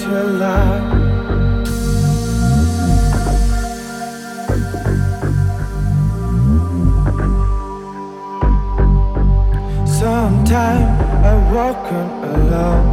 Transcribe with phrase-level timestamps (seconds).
[0.00, 0.82] your love.
[9.86, 12.88] Sometimes I walk on alone.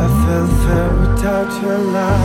[0.00, 2.21] I feel fair without your love.